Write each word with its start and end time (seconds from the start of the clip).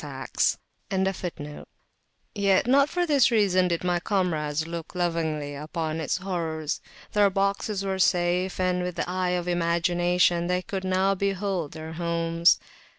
[FN#12] 0.01 0.57
Yet 2.33 2.65
not 2.65 2.89
for 2.89 3.05
this 3.05 3.29
reason 3.29 3.67
did 3.67 3.83
my 3.83 3.99
comrades 3.99 4.65
look 4.65 4.95
lovingly 4.95 5.53
upon 5.53 5.99
its 6.01 6.17
horrors: 6.17 6.81
their 7.13 7.29
boxes 7.29 7.85
were 7.85 7.99
safe 7.99 8.59
and 8.59 8.81
with 8.81 8.95
the 8.95 9.07
eye 9.07 9.29
of 9.37 9.47
imagination 9.47 10.47
they 10.47 10.63
could 10.63 10.83
now 10.83 11.13
behold 11.13 11.73
their 11.73 11.93
homes. 11.93 12.57